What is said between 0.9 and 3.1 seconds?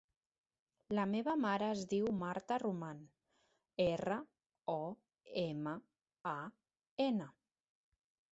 La meva mare es diu Marta Roman: